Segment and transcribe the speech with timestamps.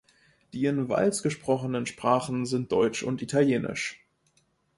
[0.53, 4.03] Die in Vals gesprochenen Sprachen sind Deutsch und Italienisch.